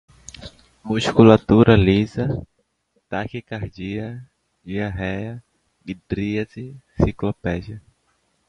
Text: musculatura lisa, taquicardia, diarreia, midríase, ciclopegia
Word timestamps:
musculatura 0.83 1.73
lisa, 1.87 2.25
taquicardia, 3.11 4.07
diarreia, 4.65 5.33
midríase, 5.85 6.63
ciclopegia 7.01 7.79